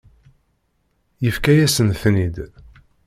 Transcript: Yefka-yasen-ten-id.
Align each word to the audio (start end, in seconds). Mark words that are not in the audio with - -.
Yefka-yasen-ten-id. 1.23 2.35